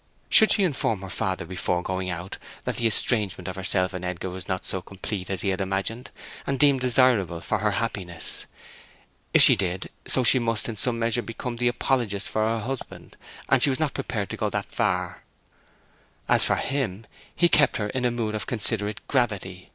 Should 0.29 0.51
she 0.51 0.63
inform 0.63 1.01
her 1.03 1.11
father 1.11 1.45
before 1.45 1.83
going 1.83 2.09
out 2.09 2.39
that 2.63 2.77
the 2.77 2.87
estrangement 2.87 3.47
of 3.47 3.55
herself 3.55 3.93
and 3.93 4.03
Edgar 4.03 4.31
was 4.31 4.47
not 4.47 4.65
so 4.65 4.81
complete 4.81 5.29
as 5.29 5.41
he 5.41 5.49
had 5.49 5.61
imagined, 5.61 6.09
and 6.47 6.57
deemed 6.59 6.81
desirable 6.81 7.39
for 7.39 7.59
her 7.59 7.69
happiness? 7.73 8.47
If 9.31 9.43
she 9.43 9.55
did 9.55 9.91
so 10.07 10.23
she 10.23 10.39
must 10.39 10.67
in 10.67 10.75
some 10.75 10.97
measure 10.97 11.21
become 11.21 11.57
the 11.57 11.67
apologist 11.67 12.29
of 12.29 12.33
her 12.33 12.59
husband, 12.61 13.15
and 13.47 13.61
she 13.61 13.69
was 13.69 13.79
not 13.79 13.93
prepared 13.93 14.31
to 14.31 14.37
go 14.37 14.49
so 14.49 14.63
far. 14.63 15.23
As 16.27 16.45
for 16.45 16.55
him, 16.55 17.05
he 17.35 17.47
kept 17.47 17.77
her 17.77 17.89
in 17.89 18.03
a 18.03 18.09
mood 18.09 18.33
of 18.33 18.47
considerate 18.47 19.07
gravity. 19.07 19.69